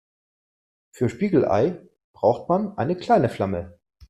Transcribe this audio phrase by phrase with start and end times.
[0.89, 1.79] Für Spiegelei
[2.13, 3.77] braucht man eine kleine Flamme.